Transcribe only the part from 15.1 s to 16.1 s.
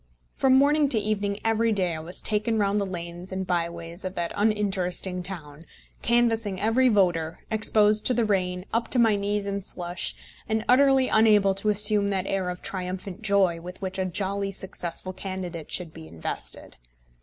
candidate should be